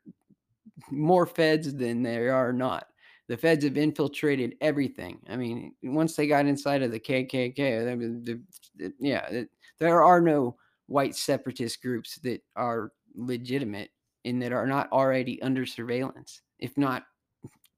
more 0.90 1.26
feds 1.26 1.74
than 1.74 2.02
there 2.02 2.34
are 2.34 2.52
not. 2.52 2.88
The 3.26 3.36
feds 3.36 3.64
have 3.64 3.78
infiltrated 3.78 4.56
everything. 4.60 5.20
I 5.28 5.36
mean, 5.36 5.74
once 5.82 6.14
they 6.14 6.26
got 6.26 6.46
inside 6.46 6.82
of 6.82 6.90
the 6.90 7.00
KKK, 7.00 8.92
yeah, 8.98 9.44
there 9.78 10.02
are 10.02 10.20
no 10.20 10.56
white 10.86 11.16
separatist 11.16 11.80
groups 11.80 12.16
that 12.16 12.42
are 12.54 12.92
legitimate 13.14 13.90
and 14.24 14.42
that 14.42 14.52
are 14.52 14.66
not 14.66 14.92
already 14.92 15.40
under 15.42 15.64
surveillance, 15.64 16.42
if 16.58 16.76
not 16.76 17.04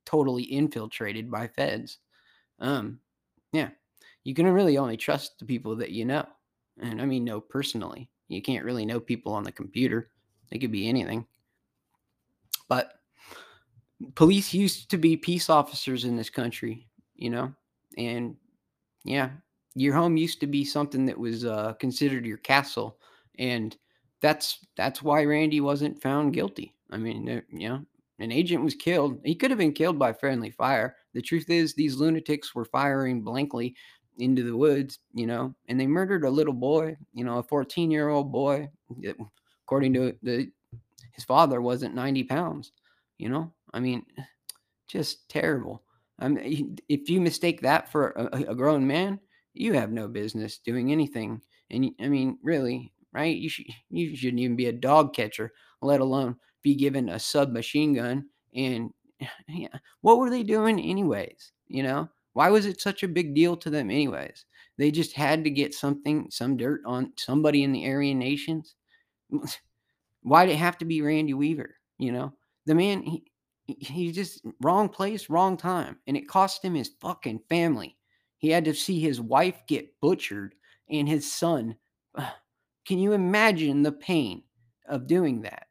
totally 0.04 0.42
infiltrated 0.42 1.30
by 1.30 1.46
feds. 1.46 1.98
Um, 2.58 3.00
yeah, 3.52 3.68
you 4.24 4.34
can 4.34 4.46
really 4.48 4.78
only 4.78 4.96
trust 4.96 5.38
the 5.38 5.44
people 5.44 5.76
that 5.76 5.90
you 5.90 6.04
know. 6.04 6.26
And 6.80 7.00
I 7.00 7.04
mean, 7.04 7.24
know 7.24 7.40
personally. 7.40 8.10
You 8.28 8.42
can't 8.42 8.64
really 8.64 8.84
know 8.84 8.98
people 8.98 9.32
on 9.32 9.44
the 9.44 9.52
computer, 9.52 10.10
they 10.50 10.58
could 10.58 10.72
be 10.72 10.88
anything. 10.88 11.26
But 12.68 12.95
police 14.14 14.52
used 14.52 14.90
to 14.90 14.98
be 14.98 15.16
peace 15.16 15.48
officers 15.48 16.04
in 16.04 16.16
this 16.16 16.30
country, 16.30 16.88
you 17.14 17.30
know, 17.30 17.52
and 17.96 18.36
yeah, 19.04 19.30
your 19.74 19.94
home 19.94 20.16
used 20.16 20.40
to 20.40 20.46
be 20.46 20.64
something 20.64 21.06
that 21.06 21.18
was 21.18 21.44
uh, 21.44 21.74
considered 21.74 22.26
your 22.26 22.38
castle, 22.38 22.98
and 23.38 23.76
that's 24.20 24.64
that's 24.76 25.02
why 25.02 25.24
Randy 25.24 25.60
wasn't 25.60 26.02
found 26.02 26.34
guilty. 26.34 26.74
I 26.90 26.96
mean, 26.96 27.42
you 27.50 27.68
know, 27.68 27.84
an 28.18 28.32
agent 28.32 28.64
was 28.64 28.74
killed. 28.74 29.20
He 29.24 29.34
could 29.34 29.50
have 29.50 29.58
been 29.58 29.72
killed 29.72 29.98
by 29.98 30.12
friendly 30.12 30.50
fire. 30.50 30.96
The 31.14 31.22
truth 31.22 31.50
is, 31.50 31.74
these 31.74 31.96
lunatics 31.96 32.54
were 32.54 32.64
firing 32.64 33.22
blankly 33.22 33.74
into 34.18 34.42
the 34.42 34.56
woods, 34.56 34.98
you 35.12 35.26
know, 35.26 35.54
and 35.68 35.78
they 35.78 35.86
murdered 35.86 36.24
a 36.24 36.30
little 36.30 36.54
boy, 36.54 36.96
you 37.12 37.24
know, 37.24 37.38
a 37.38 37.42
14 37.42 37.90
year 37.90 38.08
old 38.08 38.32
boy. 38.32 38.68
According 39.64 39.94
to 39.94 40.16
the, 40.22 40.50
his 41.12 41.24
father, 41.24 41.60
wasn't 41.60 41.94
90 41.94 42.24
pounds, 42.24 42.72
you 43.18 43.28
know. 43.28 43.52
I 43.72 43.80
mean, 43.80 44.04
just 44.88 45.28
terrible. 45.28 45.82
I 46.18 46.28
mean, 46.28 46.78
if 46.88 47.08
you 47.08 47.20
mistake 47.20 47.60
that 47.62 47.90
for 47.90 48.10
a, 48.10 48.50
a 48.50 48.54
grown 48.54 48.86
man, 48.86 49.20
you 49.54 49.72
have 49.72 49.90
no 49.90 50.08
business 50.08 50.58
doing 50.58 50.92
anything. 50.92 51.40
And 51.70 51.90
I 52.00 52.08
mean, 52.08 52.38
really, 52.42 52.92
right? 53.12 53.36
You 53.36 53.48
should 53.48 53.66
you 53.90 54.16
shouldn't 54.16 54.40
even 54.40 54.56
be 54.56 54.66
a 54.66 54.72
dog 54.72 55.14
catcher, 55.14 55.52
let 55.82 56.00
alone 56.00 56.36
be 56.62 56.74
given 56.74 57.08
a 57.08 57.18
submachine 57.18 57.94
gun. 57.94 58.26
And 58.54 58.90
yeah, 59.48 59.78
what 60.00 60.18
were 60.18 60.30
they 60.30 60.42
doing 60.42 60.80
anyways? 60.80 61.52
You 61.68 61.82
know, 61.82 62.08
why 62.32 62.50
was 62.50 62.66
it 62.66 62.80
such 62.80 63.02
a 63.02 63.08
big 63.08 63.34
deal 63.34 63.56
to 63.56 63.70
them 63.70 63.90
anyways? 63.90 64.44
They 64.78 64.90
just 64.90 65.14
had 65.14 65.42
to 65.44 65.50
get 65.50 65.74
something, 65.74 66.30
some 66.30 66.56
dirt 66.56 66.82
on 66.84 67.12
somebody 67.16 67.62
in 67.62 67.72
the 67.72 67.88
Aryan 67.88 68.18
nations. 68.18 68.74
Why 70.22 70.44
did 70.44 70.52
it 70.52 70.58
have 70.58 70.76
to 70.78 70.84
be 70.84 71.00
Randy 71.00 71.34
Weaver? 71.34 71.76
You 71.98 72.12
know, 72.12 72.34
the 72.66 72.74
man 72.74 73.02
he 73.02 73.24
he 73.66 74.12
just 74.12 74.44
wrong 74.62 74.88
place, 74.88 75.28
wrong 75.28 75.56
time, 75.56 75.98
and 76.06 76.16
it 76.16 76.28
cost 76.28 76.64
him 76.64 76.74
his 76.74 76.92
fucking 77.00 77.40
family. 77.48 77.96
He 78.38 78.48
had 78.50 78.64
to 78.66 78.74
see 78.74 79.00
his 79.00 79.20
wife 79.20 79.62
get 79.66 80.00
butchered 80.00 80.54
and 80.88 81.08
his 81.08 81.30
son. 81.30 81.76
Can 82.86 82.98
you 82.98 83.12
imagine 83.12 83.82
the 83.82 83.92
pain 83.92 84.44
of 84.88 85.08
doing 85.08 85.42
that? 85.42 85.66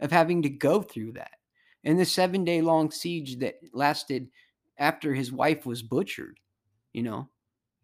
Of 0.00 0.12
having 0.12 0.42
to 0.42 0.50
go 0.50 0.82
through 0.82 1.12
that? 1.12 1.30
And 1.84 1.98
the 1.98 2.04
seven 2.04 2.44
day 2.44 2.60
long 2.60 2.90
siege 2.90 3.38
that 3.38 3.54
lasted 3.72 4.28
after 4.78 5.14
his 5.14 5.32
wife 5.32 5.64
was 5.64 5.82
butchered. 5.82 6.38
You 6.92 7.02
know, 7.02 7.28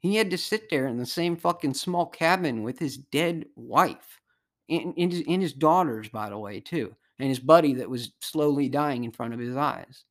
he 0.00 0.16
had 0.16 0.30
to 0.30 0.38
sit 0.38 0.68
there 0.68 0.86
in 0.86 0.98
the 0.98 1.06
same 1.06 1.36
fucking 1.36 1.74
small 1.74 2.06
cabin 2.06 2.62
with 2.62 2.78
his 2.78 2.98
dead 2.98 3.46
wife 3.56 4.20
and, 4.68 4.94
and, 4.96 5.12
his, 5.12 5.24
and 5.26 5.42
his 5.42 5.52
daughters, 5.52 6.08
by 6.08 6.28
the 6.28 6.38
way, 6.38 6.60
too, 6.60 6.94
and 7.18 7.28
his 7.28 7.40
buddy 7.40 7.74
that 7.74 7.90
was 7.90 8.12
slowly 8.20 8.68
dying 8.68 9.04
in 9.04 9.12
front 9.12 9.34
of 9.34 9.40
his 9.40 9.56
eyes. 9.56 10.04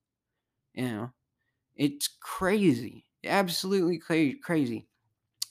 You 0.74 0.90
know, 0.90 1.12
it's 1.76 2.10
crazy, 2.22 3.06
absolutely 3.26 4.00
cra- 4.00 4.40
crazy. 4.44 4.88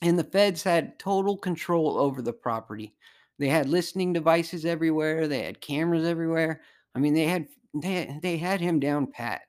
And 0.01 0.19
the 0.19 0.23
feds 0.23 0.63
had 0.63 0.99
total 0.99 1.37
control 1.37 1.97
over 1.97 2.21
the 2.21 2.33
property. 2.33 2.93
They 3.39 3.47
had 3.47 3.69
listening 3.69 4.13
devices 4.13 4.65
everywhere. 4.65 5.27
They 5.27 5.43
had 5.43 5.61
cameras 5.61 6.05
everywhere. 6.05 6.61
I 6.95 6.99
mean, 6.99 7.13
they 7.13 7.25
had 7.25 7.47
they 7.73 8.19
they 8.21 8.37
had 8.37 8.61
him 8.61 8.79
down 8.79 9.07
pat. 9.07 9.41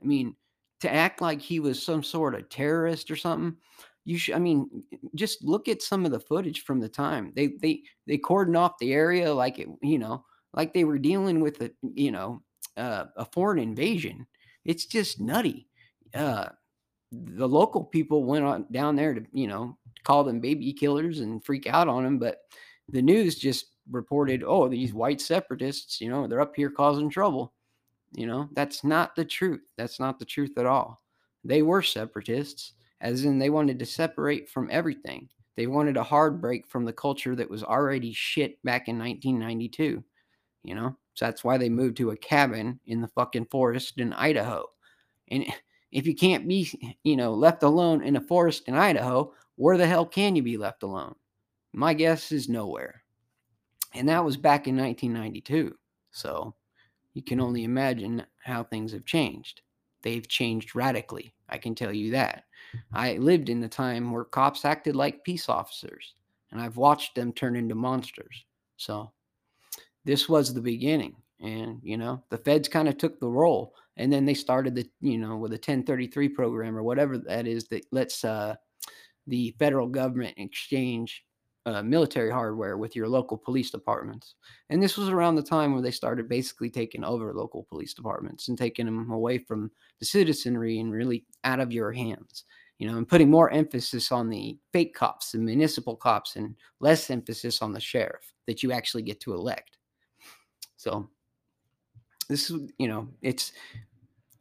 I 0.00 0.04
mean, 0.04 0.34
to 0.80 0.92
act 0.92 1.20
like 1.20 1.40
he 1.40 1.60
was 1.60 1.82
some 1.82 2.02
sort 2.02 2.34
of 2.34 2.48
terrorist 2.48 3.10
or 3.10 3.16
something. 3.16 3.56
You 4.04 4.16
should, 4.18 4.34
I 4.34 4.38
mean, 4.38 4.84
just 5.14 5.44
look 5.44 5.68
at 5.68 5.82
some 5.82 6.06
of 6.06 6.12
the 6.12 6.20
footage 6.20 6.62
from 6.64 6.80
the 6.80 6.88
time. 6.88 7.32
They 7.36 7.48
they 7.60 7.82
they 8.06 8.18
cordoned 8.18 8.58
off 8.58 8.78
the 8.78 8.92
area 8.92 9.32
like 9.32 9.58
it, 9.58 9.68
you 9.82 9.98
know, 9.98 10.24
like 10.58 10.74
they 10.74 10.84
were 10.84 10.98
dealing 10.98 11.40
with 11.40 11.62
a, 11.62 11.70
you 11.94 12.10
know, 12.10 12.42
uh, 12.76 13.04
a 13.16 13.24
foreign 13.24 13.60
invasion. 13.60 14.26
It's 14.64 14.84
just 14.84 15.20
nutty. 15.20 15.68
Uh, 16.12 16.48
the 17.12 17.48
local 17.48 17.84
people 17.84 18.24
went 18.24 18.44
on 18.44 18.66
down 18.72 18.96
there 18.96 19.14
to, 19.14 19.24
you 19.32 19.46
know, 19.46 19.78
call 20.02 20.24
them 20.24 20.40
baby 20.40 20.72
killers 20.72 21.20
and 21.20 21.42
freak 21.44 21.66
out 21.68 21.88
on 21.88 22.02
them, 22.02 22.18
but 22.18 22.40
the 22.88 23.00
news 23.00 23.36
just 23.36 23.66
reported, 23.90 24.42
oh, 24.44 24.68
these 24.68 24.92
white 24.92 25.20
separatists, 25.20 26.00
you 26.00 26.10
know, 26.10 26.26
they're 26.26 26.40
up 26.40 26.56
here 26.56 26.70
causing 26.70 27.08
trouble. 27.08 27.54
You 28.12 28.26
know, 28.26 28.48
that's 28.52 28.84
not 28.84 29.14
the 29.14 29.24
truth. 29.24 29.60
That's 29.76 30.00
not 30.00 30.18
the 30.18 30.24
truth 30.24 30.58
at 30.58 30.66
all. 30.66 31.02
They 31.44 31.62
were 31.62 31.82
separatists, 31.82 32.72
as 33.00 33.24
in 33.24 33.38
they 33.38 33.50
wanted 33.50 33.78
to 33.78 33.86
separate 33.86 34.48
from 34.48 34.68
everything. 34.72 35.28
They 35.56 35.66
wanted 35.66 35.96
a 35.96 36.02
hard 36.02 36.40
break 36.40 36.66
from 36.66 36.84
the 36.84 36.92
culture 36.92 37.36
that 37.36 37.50
was 37.50 37.62
already 37.62 38.12
shit 38.12 38.62
back 38.64 38.88
in 38.88 38.98
1992. 38.98 40.02
You 40.62 40.74
know, 40.74 40.96
so 41.14 41.24
that's 41.24 41.44
why 41.44 41.56
they 41.56 41.68
moved 41.68 41.96
to 41.98 42.10
a 42.10 42.16
cabin 42.16 42.80
in 42.86 43.00
the 43.00 43.08
fucking 43.08 43.46
forest 43.46 43.98
in 43.98 44.12
Idaho. 44.12 44.64
And 45.28 45.44
if 45.92 46.06
you 46.06 46.14
can't 46.14 46.46
be, 46.46 46.96
you 47.02 47.16
know, 47.16 47.32
left 47.32 47.62
alone 47.62 48.02
in 48.02 48.16
a 48.16 48.20
forest 48.20 48.64
in 48.68 48.74
Idaho, 48.74 49.32
where 49.56 49.76
the 49.76 49.86
hell 49.86 50.06
can 50.06 50.36
you 50.36 50.42
be 50.42 50.56
left 50.56 50.82
alone? 50.82 51.14
My 51.72 51.94
guess 51.94 52.32
is 52.32 52.48
nowhere. 52.48 53.02
And 53.94 54.08
that 54.08 54.24
was 54.24 54.36
back 54.36 54.68
in 54.68 54.76
1992. 54.76 55.74
So 56.10 56.54
you 57.14 57.22
can 57.22 57.40
only 57.40 57.64
imagine 57.64 58.24
how 58.44 58.62
things 58.62 58.92
have 58.92 59.04
changed. 59.04 59.62
They've 60.02 60.28
changed 60.28 60.76
radically. 60.76 61.34
I 61.48 61.58
can 61.58 61.74
tell 61.74 61.92
you 61.92 62.12
that. 62.12 62.44
I 62.92 63.14
lived 63.14 63.48
in 63.48 63.62
a 63.64 63.68
time 63.68 64.12
where 64.12 64.24
cops 64.24 64.64
acted 64.64 64.94
like 64.94 65.24
peace 65.24 65.48
officers, 65.48 66.14
and 66.52 66.60
I've 66.60 66.76
watched 66.76 67.14
them 67.14 67.32
turn 67.32 67.56
into 67.56 67.74
monsters. 67.74 68.44
So 68.76 69.10
this 70.04 70.28
was 70.28 70.52
the 70.52 70.60
beginning. 70.60 71.16
And, 71.40 71.78
you 71.82 71.96
know, 71.96 72.22
the 72.30 72.38
feds 72.38 72.68
kind 72.68 72.88
of 72.88 72.98
took 72.98 73.20
the 73.20 73.28
role. 73.28 73.74
And 73.96 74.12
then 74.12 74.24
they 74.24 74.34
started 74.34 74.74
the, 74.74 74.88
you 75.00 75.18
know, 75.18 75.36
with 75.36 75.52
a 75.52 75.54
1033 75.54 76.28
program 76.30 76.76
or 76.76 76.82
whatever 76.82 77.18
that 77.18 77.46
is 77.46 77.68
that 77.68 77.84
lets 77.92 78.24
uh, 78.24 78.56
the 79.26 79.54
federal 79.58 79.86
government 79.86 80.34
exchange 80.36 81.24
uh, 81.66 81.82
military 81.82 82.30
hardware 82.30 82.78
with 82.78 82.96
your 82.96 83.08
local 83.08 83.36
police 83.36 83.70
departments. 83.70 84.36
And 84.70 84.82
this 84.82 84.96
was 84.96 85.08
around 85.10 85.34
the 85.34 85.42
time 85.42 85.72
where 85.72 85.82
they 85.82 85.90
started 85.90 86.28
basically 86.28 86.70
taking 86.70 87.04
over 87.04 87.34
local 87.34 87.66
police 87.68 87.92
departments 87.92 88.48
and 88.48 88.56
taking 88.56 88.86
them 88.86 89.10
away 89.10 89.38
from 89.38 89.70
the 90.00 90.06
citizenry 90.06 90.78
and 90.78 90.90
really 90.90 91.26
out 91.44 91.60
of 91.60 91.72
your 91.72 91.92
hands, 91.92 92.44
you 92.78 92.88
know, 92.90 92.96
and 92.96 93.08
putting 93.08 93.30
more 93.30 93.50
emphasis 93.50 94.10
on 94.10 94.30
the 94.30 94.58
fake 94.72 94.94
cops 94.94 95.34
and 95.34 95.44
municipal 95.44 95.94
cops 95.94 96.36
and 96.36 96.54
less 96.80 97.10
emphasis 97.10 97.60
on 97.60 97.72
the 97.72 97.80
sheriff 97.80 98.32
that 98.46 98.62
you 98.62 98.72
actually 98.72 99.02
get 99.02 99.20
to 99.20 99.34
elect. 99.34 99.77
So 100.78 101.10
this 102.28 102.50
is, 102.50 102.70
you 102.78 102.88
know, 102.88 103.08
it's 103.20 103.52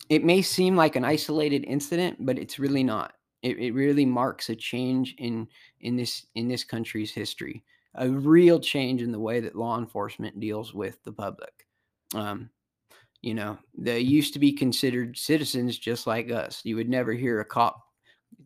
it 0.10 0.24
may 0.24 0.42
seem 0.42 0.78
like 0.78 0.96
an 0.96 1.04
isolated 1.04 1.66
incident, 1.66 2.26
but 2.26 2.40
it's 2.40 2.60
really 2.60 2.84
not. 2.84 3.14
It, 3.42 3.58
it 3.60 3.74
really 3.74 4.06
marks 4.06 4.50
a 4.50 4.56
change 4.56 5.16
in 5.18 5.48
in 5.82 5.98
this 5.98 6.28
in 6.36 6.48
this 6.48 6.64
country's 6.64 7.12
history, 7.12 7.64
a 7.96 8.08
real 8.08 8.60
change 8.60 9.02
in 9.02 9.12
the 9.12 9.20
way 9.20 9.40
that 9.42 9.56
law 9.56 9.78
enforcement 9.78 10.40
deals 10.40 10.74
with 10.74 11.04
the 11.04 11.12
public. 11.12 11.68
Um, 12.16 12.50
you 13.22 13.34
know, 13.34 13.58
they 13.76 14.00
used 14.00 14.34
to 14.34 14.40
be 14.40 14.54
considered 14.54 15.18
citizens 15.18 15.78
just 15.78 16.06
like 16.08 16.32
us. 16.32 16.62
You 16.64 16.76
would 16.76 16.90
never 16.90 17.14
hear 17.14 17.40
a 17.40 17.46
cop 17.46 17.84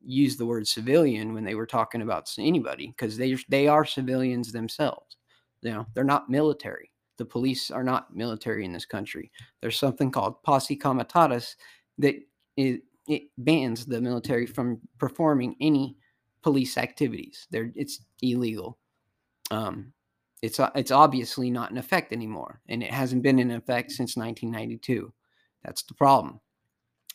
use 0.03 0.38
the 0.38 0.45
word 0.45 0.67
civilian 0.67 1.33
when 1.33 1.43
they 1.43 1.55
were 1.55 1.65
talking 1.65 2.01
about 2.01 2.31
anybody 2.39 2.88
because 2.88 3.17
they 3.17 3.36
they 3.50 3.67
are 3.67 3.86
civilians 3.86 4.51
themselves. 4.51 5.17
You 5.62 5.71
know, 5.71 5.86
they're 5.93 6.03
not 6.03 6.29
military. 6.29 6.90
The 7.17 7.25
police 7.25 7.71
are 7.71 7.83
not 7.83 8.15
military 8.15 8.65
in 8.65 8.73
this 8.73 8.85
country. 8.85 9.31
There's 9.61 9.77
something 9.77 10.11
called 10.11 10.41
posse 10.43 10.75
comitatus 10.75 11.55
that 11.99 12.15
it, 12.57 12.81
it 13.07 13.23
bans 13.37 13.85
the 13.85 14.01
military 14.01 14.45
from 14.45 14.79
performing 14.97 15.55
any 15.61 15.97
police 16.41 16.77
activities. 16.77 17.47
They're, 17.51 17.71
it's 17.75 18.01
illegal. 18.21 18.77
Um, 19.51 19.93
it's 20.41 20.59
it's 20.75 20.91
obviously 20.91 21.51
not 21.51 21.69
in 21.69 21.77
effect 21.77 22.11
anymore, 22.11 22.61
and 22.67 22.81
it 22.81 22.91
hasn't 22.91 23.21
been 23.21 23.37
in 23.37 23.51
effect 23.51 23.91
since 23.91 24.17
1992. 24.17 25.13
That's 25.63 25.83
the 25.83 25.93
problem. 25.93 26.39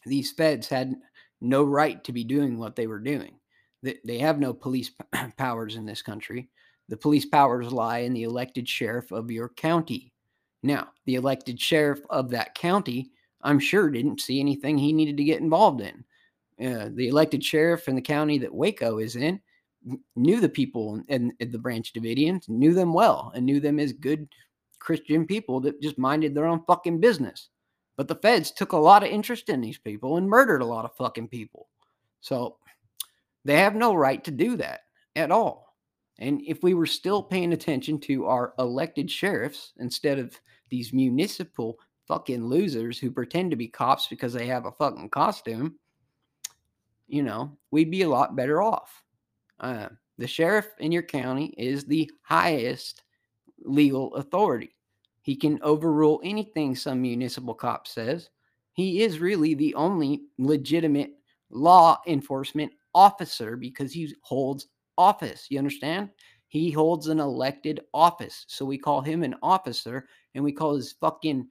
These 0.05 0.31
feds 0.33 0.69
had 0.69 0.95
no 1.41 1.65
right 1.65 2.03
to 2.05 2.13
be 2.13 2.23
doing 2.23 2.59
what 2.59 2.77
they 2.77 2.87
were 2.87 3.01
doing. 3.01 3.35
They, 3.83 3.99
they 4.05 4.19
have 4.19 4.39
no 4.39 4.55
police 4.55 4.93
powers 5.37 5.75
in 5.75 5.85
this 5.85 6.03
country. 6.03 6.49
The 6.89 6.97
police 6.97 7.27
powers 7.27 7.73
lie 7.73 7.99
in 7.99 8.13
the 8.13 8.23
elected 8.23 8.69
sheriff 8.69 9.11
of 9.11 9.31
your 9.31 9.49
county. 9.51 10.13
Now, 10.63 10.89
the 11.05 11.17
elected 11.17 11.61
sheriff 11.61 12.01
of 12.11 12.31
that 12.31 12.55
county, 12.55 13.11
I'm 13.43 13.59
sure, 13.59 13.91
didn't 13.91 14.21
see 14.21 14.41
anything 14.41 14.79
he 14.79 14.93
needed 14.93 15.17
to 15.17 15.25
get 15.25 15.41
involved 15.41 15.81
in. 15.81 16.05
Uh, 16.59 16.89
the 16.93 17.09
elected 17.09 17.45
sheriff 17.45 17.89
in 17.89 17.95
the 17.95 18.01
county 18.01 18.39
that 18.39 18.55
Waco 18.55 18.99
is 18.99 19.17
in 19.17 19.41
knew 20.17 20.41
the 20.41 20.49
people 20.49 21.01
in, 21.09 21.33
in 21.39 21.51
the 21.51 21.59
Branch 21.59 21.93
Davidians, 21.93 22.49
knew 22.49 22.75
them 22.75 22.93
well, 22.93 23.33
and 23.35 23.45
knew 23.45 23.61
them 23.61 23.79
as 23.79 23.93
good 23.93 24.29
Christian 24.79 25.27
people 25.27 25.61
that 25.61 25.81
just 25.81 25.99
minded 25.99 26.35
their 26.35 26.47
own 26.47 26.63
fucking 26.67 27.01
business. 27.01 27.49
But 27.97 28.09
the 28.09 28.17
feds 28.17 28.51
took 28.51 28.73
a 28.73 28.79
lot 28.79 29.03
of 29.03 29.11
interest 29.11 29.49
in 29.49 29.61
these 29.61 29.79
people 29.79 30.17
and 30.17 30.29
murdered 30.29 30.63
a 30.63 30.67
lot 30.67 30.85
of 30.85 30.97
fucking 30.97 31.29
people. 31.29 31.69
So 32.21 32.57
they 33.45 33.57
have 33.57 33.75
no 33.75 33.95
right 33.95 34.23
to 34.25 34.31
do 34.31 34.57
that 34.57 34.81
at 35.15 35.31
all. 35.31 35.66
And 36.19 36.41
if 36.47 36.63
we 36.63 36.75
were 36.75 36.87
still 36.87 37.23
paying 37.23 37.53
attention 37.53 37.99
to 38.01 38.27
our 38.27 38.55
elected 38.59 39.11
sheriffs 39.11 39.73
instead 39.79 40.19
of 40.19 40.39
these 40.71 40.93
municipal 40.93 41.79
fucking 42.09 42.47
losers 42.47 42.99
who 42.99 43.11
pretend 43.11 43.51
to 43.51 43.57
be 43.57 43.69
cops 43.69 44.07
because 44.07 44.33
they 44.33 44.47
have 44.47 44.67
a 44.67 44.73
fucking 44.73 45.11
costume, 45.11 45.75
you 47.09 47.23
know, 47.23 47.57
we'd 47.71 47.91
be 47.91 48.03
a 48.03 48.09
lot 48.09 48.37
better 48.37 48.63
off. 48.63 49.03
Uh, 49.61 49.89
the 50.19 50.27
sheriff 50.27 50.69
in 50.79 50.93
your 50.93 51.03
county 51.03 51.55
is 51.59 51.85
the 51.85 52.11
highest 52.23 53.03
legal 53.65 54.15
authority. 54.15 54.75
He 55.21 55.37
can 55.37 55.59
overrule 55.63 56.21
anything 56.25 56.75
some 56.75 57.03
municipal 57.03 57.55
cop 57.55 57.87
says. 57.87 58.31
He 58.73 59.03
is 59.03 59.19
really 59.19 59.55
the 59.55 59.75
only 59.75 60.23
legitimate 60.39 61.13
law 61.51 62.01
enforcement 62.07 62.73
officer 62.95 63.57
because 63.57 63.93
he 63.93 64.15
holds 64.23 64.69
office. 64.99 65.47
You 65.51 65.59
understand? 65.59 66.11
He 66.49 66.71
holds 66.71 67.09
an 67.09 67.21
elected 67.21 67.81
office. 67.93 68.45
So 68.49 68.65
we 68.65 68.79
call 68.79 69.01
him 69.01 69.23
an 69.23 69.35
officer 69.43 70.07
and 70.35 70.45
we 70.45 70.53
call 70.53 70.77
his 70.77 70.93
fucking, 70.93 71.47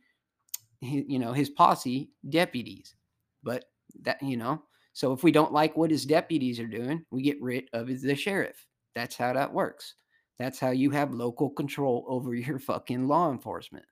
you 0.81 1.19
know, 1.19 1.33
his 1.33 1.49
posse 1.49 2.09
deputies. 2.29 2.95
But 3.43 3.65
that, 4.01 4.21
you 4.21 4.37
know, 4.37 4.63
so 4.93 5.11
if 5.11 5.23
we 5.23 5.31
don't 5.31 5.51
like 5.51 5.75
what 5.75 5.91
his 5.91 6.05
deputies 6.05 6.59
are 6.59 6.67
doing, 6.67 7.05
we 7.11 7.21
get 7.21 7.41
rid 7.41 7.65
of 7.73 7.87
the 7.87 8.15
sheriff. 8.15 8.65
That's 8.95 9.17
how 9.17 9.33
that 9.33 9.53
works. 9.53 9.95
That's 10.39 10.59
how 10.59 10.71
you 10.71 10.89
have 10.91 11.13
local 11.13 11.49
control 11.49 12.05
over 12.09 12.33
your 12.33 12.59
fucking 12.59 13.07
law 13.07 13.31
enforcement. 13.31 13.85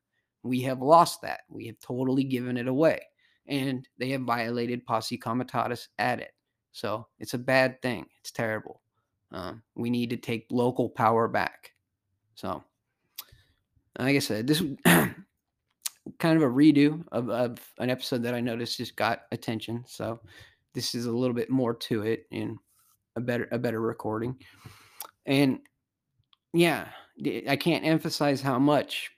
We 0.43 0.61
have 0.61 0.81
lost 0.81 1.21
that. 1.21 1.41
We 1.49 1.67
have 1.67 1.79
totally 1.79 2.23
given 2.23 2.57
it 2.57 2.67
away. 2.67 3.01
And 3.47 3.87
they 3.97 4.09
have 4.09 4.21
violated 4.21 4.85
posse 4.85 5.17
comitatus 5.17 5.89
at 5.99 6.19
it. 6.19 6.31
So 6.71 7.07
it's 7.19 7.33
a 7.33 7.37
bad 7.37 7.81
thing. 7.81 8.05
It's 8.21 8.31
terrible. 8.31 8.82
Um, 9.33 9.63
we 9.75 9.89
need 9.89 10.11
to 10.11 10.17
take 10.17 10.45
local 10.51 10.89
power 10.89 11.27
back. 11.27 11.71
So, 12.35 12.63
like 13.97 14.15
I 14.15 14.19
said, 14.19 14.47
this 14.47 14.61
kind 14.85 16.37
of 16.37 16.43
a 16.43 16.47
redo 16.47 17.03
of, 17.11 17.29
of 17.29 17.59
an 17.79 17.89
episode 17.89 18.23
that 18.23 18.35
I 18.35 18.39
noticed 18.39 18.77
just 18.77 18.95
got 18.95 19.23
attention. 19.31 19.83
So, 19.87 20.19
this 20.73 20.95
is 20.95 21.05
a 21.05 21.11
little 21.11 21.35
bit 21.35 21.49
more 21.49 21.73
to 21.73 22.03
it 22.03 22.25
and 22.31 22.57
a 23.15 23.21
better 23.21 23.47
a 23.51 23.57
better 23.57 23.81
recording. 23.81 24.37
And 25.25 25.59
yeah, 26.53 26.87
I 27.47 27.55
can't 27.55 27.85
emphasize 27.85 28.41
how 28.41 28.59
much 28.59 29.11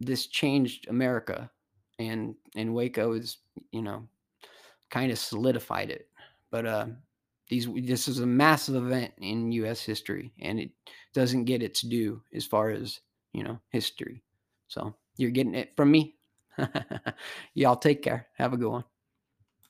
this 0.00 0.26
changed 0.26 0.88
America, 0.88 1.50
and 1.98 2.34
and 2.56 2.74
Waco 2.74 3.12
is 3.12 3.38
you 3.70 3.82
know 3.82 4.06
kind 4.90 5.10
of 5.12 5.18
solidified 5.18 5.90
it. 5.90 6.08
But 6.50 6.66
uh, 6.66 6.86
these 7.52 7.68
this 7.86 8.08
is 8.08 8.20
a 8.20 8.26
massive 8.26 8.76
event 8.76 9.12
in 9.18 9.52
U.S. 9.52 9.82
history, 9.84 10.32
and 10.40 10.58
it 10.58 10.70
doesn't 11.12 11.44
get 11.44 11.62
its 11.62 11.82
due 11.82 12.22
as 12.34 12.46
far 12.46 12.70
as 12.70 13.00
you 13.34 13.44
know 13.44 13.58
history. 13.68 14.22
So 14.68 14.94
you're 15.18 15.30
getting 15.30 15.54
it 15.54 15.76
from 15.76 15.90
me. 15.90 16.16
Y'all 17.54 17.76
take 17.76 18.00
care. 18.00 18.28
Have 18.38 18.54
a 18.54 18.56
good 18.56 18.70
one. 18.70 18.84